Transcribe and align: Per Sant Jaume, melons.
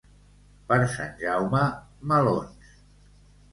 Per 0.71 0.79
Sant 0.93 1.13
Jaume, 1.25 1.63
melons. 2.15 2.75